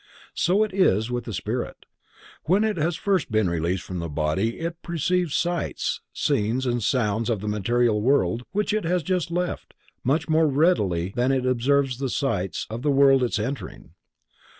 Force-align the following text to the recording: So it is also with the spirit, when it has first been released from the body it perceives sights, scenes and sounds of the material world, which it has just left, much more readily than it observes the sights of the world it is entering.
So 0.33 0.63
it 0.63 0.73
is 0.73 1.03
also 1.09 1.13
with 1.13 1.25
the 1.25 1.31
spirit, 1.35 1.85
when 2.45 2.63
it 2.63 2.75
has 2.77 2.95
first 2.95 3.31
been 3.31 3.47
released 3.51 3.83
from 3.83 3.99
the 3.99 4.09
body 4.09 4.57
it 4.57 4.81
perceives 4.81 5.35
sights, 5.35 6.01
scenes 6.11 6.65
and 6.65 6.81
sounds 6.81 7.29
of 7.29 7.39
the 7.39 7.47
material 7.47 8.01
world, 8.01 8.41
which 8.51 8.73
it 8.73 8.83
has 8.83 9.03
just 9.03 9.29
left, 9.29 9.75
much 10.03 10.27
more 10.27 10.47
readily 10.47 11.13
than 11.15 11.31
it 11.31 11.45
observes 11.45 11.99
the 11.99 12.09
sights 12.09 12.65
of 12.67 12.81
the 12.81 12.89
world 12.89 13.21
it 13.21 13.33
is 13.33 13.39
entering. 13.39 13.91